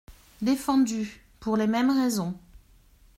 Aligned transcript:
Défendu, 0.41 1.23
pour 1.39 1.57
les 1.57 1.67
mêmes 1.67 1.91
raisons. 1.91 2.35